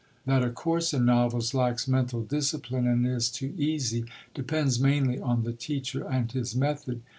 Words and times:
That 0.25 0.41
a 0.43 0.49
course 0.49 0.95
in 0.95 1.05
novels 1.05 1.53
lacks 1.53 1.87
mental 1.87 2.23
discipline 2.23 2.87
and 2.87 3.05
is 3.05 3.29
too 3.29 3.53
easy 3.55 4.05
depends 4.33 4.79
mainly 4.79 5.19
on 5.19 5.43
the 5.43 5.53
teacher 5.53 6.03
and 6.03 6.31
his 6.31 6.55
method. 6.55 7.03